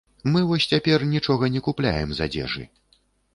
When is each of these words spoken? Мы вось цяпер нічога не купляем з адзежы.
Мы 0.35 0.39
вось 0.51 0.65
цяпер 0.71 1.05
нічога 1.11 1.51
не 1.57 1.61
купляем 1.67 2.09
з 2.21 2.29
адзежы. 2.29 2.67